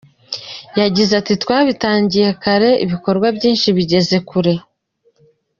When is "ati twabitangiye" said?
1.21-2.27